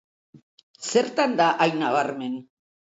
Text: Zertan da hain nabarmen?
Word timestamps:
Zertan 0.93 1.37
da 1.43 1.53
hain 1.67 1.81
nabarmen? 1.85 2.45